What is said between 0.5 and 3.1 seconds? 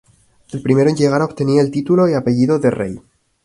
El primero en llegar obtenía el título y apellido de Rey.